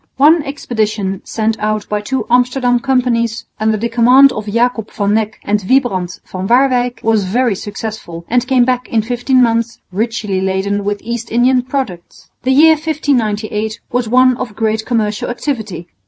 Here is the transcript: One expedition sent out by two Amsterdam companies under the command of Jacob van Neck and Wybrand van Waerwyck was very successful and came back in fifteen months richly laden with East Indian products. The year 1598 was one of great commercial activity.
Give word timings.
One 0.17 0.41
expedition 0.41 1.21
sent 1.25 1.59
out 1.59 1.87
by 1.87 2.01
two 2.01 2.25
Amsterdam 2.27 2.79
companies 2.79 3.45
under 3.59 3.77
the 3.77 3.87
command 3.87 4.31
of 4.31 4.47
Jacob 4.47 4.89
van 4.89 5.13
Neck 5.13 5.39
and 5.45 5.61
Wybrand 5.69 6.21
van 6.25 6.47
Waerwyck 6.47 7.01
was 7.03 7.25
very 7.25 7.53
successful 7.53 8.25
and 8.27 8.47
came 8.47 8.65
back 8.65 8.89
in 8.89 9.03
fifteen 9.03 9.43
months 9.43 9.77
richly 9.91 10.41
laden 10.41 10.83
with 10.83 11.03
East 11.03 11.29
Indian 11.31 11.61
products. 11.61 12.31
The 12.41 12.49
year 12.51 12.73
1598 12.73 13.79
was 13.91 14.09
one 14.09 14.37
of 14.37 14.55
great 14.55 14.87
commercial 14.87 15.29
activity. 15.29 15.87